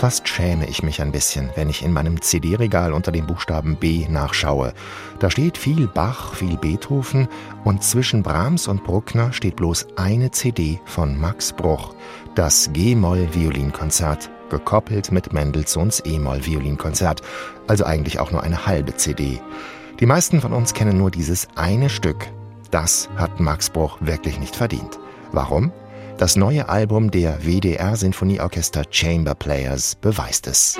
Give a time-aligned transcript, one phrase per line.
[0.00, 4.06] Fast schäme ich mich ein bisschen, wenn ich in meinem CD-Regal unter dem Buchstaben B
[4.08, 4.72] nachschaue.
[5.18, 7.28] Da steht viel Bach, viel Beethoven
[7.64, 11.94] und zwischen Brahms und Bruckner steht bloß eine CD von Max Bruch,
[12.34, 17.20] das G-Moll-Violinkonzert, gekoppelt mit Mendelssohns E-Moll-Violinkonzert,
[17.66, 19.42] also eigentlich auch nur eine halbe CD.
[20.00, 22.26] Die meisten von uns kennen nur dieses eine Stück.
[22.70, 24.98] Das hat Max Bruch wirklich nicht verdient.
[25.32, 25.72] Warum?
[26.20, 30.76] Das neue Album der WDR Sinfonieorchester Chamber Players beweist es.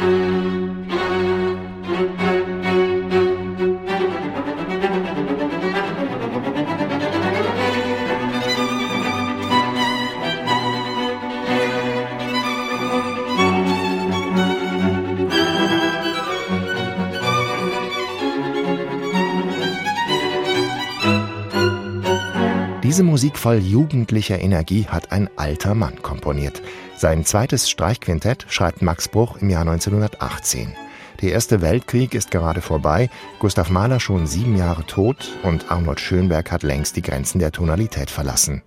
[22.90, 26.60] Diese Musik voll jugendlicher Energie hat ein alter Mann komponiert.
[26.96, 30.74] Sein zweites Streichquintett schreibt Max Bruch im Jahr 1918.
[31.22, 36.50] Der Erste Weltkrieg ist gerade vorbei, Gustav Mahler schon sieben Jahre tot und Arnold Schönberg
[36.50, 38.60] hat längst die Grenzen der Tonalität verlassen.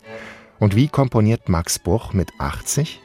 [0.58, 3.02] Und wie komponiert Max Bruch mit 80?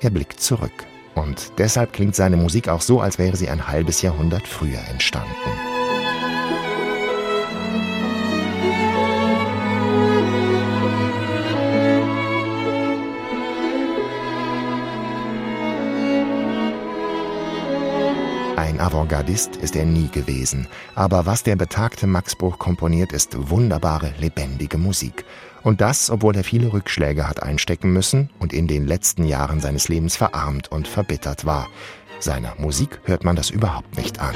[0.00, 0.86] Er blickt zurück.
[1.14, 5.81] Und deshalb klingt seine Musik auch so, als wäre sie ein halbes Jahrhundert früher entstanden.
[18.72, 24.14] Ein Avantgardist ist er nie gewesen, aber was der betagte Max Bruch komponiert, ist wunderbare,
[24.18, 25.26] lebendige Musik.
[25.62, 29.88] Und das, obwohl er viele Rückschläge hat einstecken müssen und in den letzten Jahren seines
[29.88, 31.68] Lebens verarmt und verbittert war.
[32.18, 34.34] Seiner Musik hört man das überhaupt nicht an.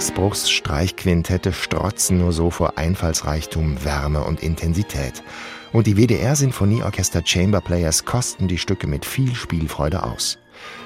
[0.00, 5.22] Max Bruchs Streichquintette strotzen nur so vor Einfallsreichtum, Wärme und Intensität.
[5.74, 10.38] Und die WDR-Sinfonieorchester Chamber Players kosten die Stücke mit viel Spielfreude aus.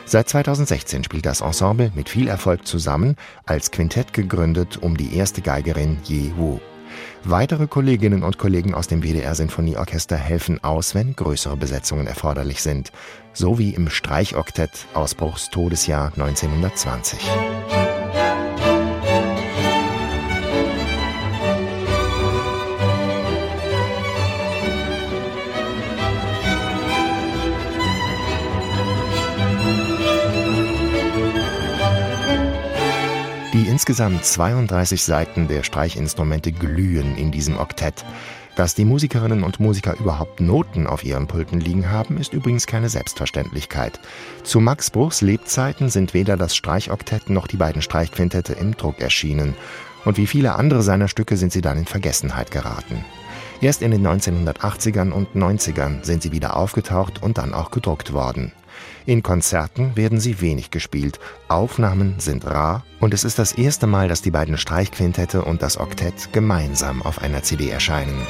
[0.05, 3.15] Seit 2016 spielt das Ensemble mit viel Erfolg zusammen,
[3.47, 6.59] als Quintett gegründet um die erste Geigerin Ye Wu.
[7.23, 12.91] Weitere Kolleginnen und Kollegen aus dem WDR-Sinfonieorchester helfen aus, wenn größere Besetzungen erforderlich sind,
[13.33, 17.21] so wie im Streichoktett Ausbruchs Todesjahr 1920.
[33.75, 38.05] insgesamt 32 Seiten der Streichinstrumente glühen in diesem Oktett.
[38.55, 42.89] Dass die Musikerinnen und Musiker überhaupt Noten auf ihren Pulten liegen haben, ist übrigens keine
[42.89, 43.99] Selbstverständlichkeit.
[44.45, 49.57] Zu Max Bruchs Lebzeiten sind weder das Streichoktett noch die beiden Streichquintette im Druck erschienen.
[50.05, 53.05] Und wie viele andere seiner Stücke sind sie dann in Vergessenheit geraten.
[53.61, 58.53] Erst in den 1980ern und 90ern sind sie wieder aufgetaucht und dann auch gedruckt worden.
[59.07, 64.09] In Konzerten werden sie wenig gespielt, Aufnahmen sind rar und es ist das erste Mal,
[64.09, 68.27] dass die beiden Streichquintette und das Oktett gemeinsam auf einer CD erscheinen.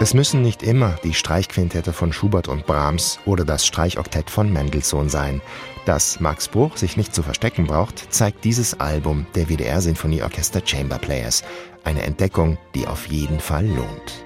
[0.00, 5.08] Es müssen nicht immer die Streichquintette von Schubert und Brahms oder das Streichoktett von Mendelssohn
[5.08, 5.40] sein.
[5.86, 10.98] Dass Max Bruch sich nicht zu verstecken braucht, zeigt dieses Album der WDR Sinfonieorchester Chamber
[10.98, 11.42] Players.
[11.82, 14.24] Eine Entdeckung, die auf jeden Fall lohnt.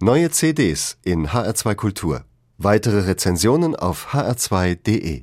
[0.00, 2.24] Neue CDs in HR2 Kultur.
[2.56, 5.22] Weitere Rezensionen auf hr2.de